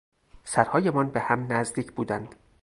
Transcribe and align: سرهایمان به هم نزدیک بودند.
سرهایمان 0.43 1.09
به 1.09 1.19
هم 1.19 1.53
نزدیک 1.53 1.91
بودند. 1.91 2.35